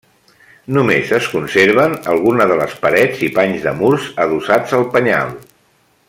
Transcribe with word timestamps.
Només 0.77 1.11
es 1.17 1.27
conserven 1.33 1.93
algunes 2.15 2.49
de 2.53 2.57
les 2.61 2.73
parets 2.85 3.21
i 3.29 3.31
panys 3.39 3.63
de 3.69 3.77
murs 3.83 4.09
adossats 4.25 4.77
al 4.79 4.89
penyal. 4.97 5.35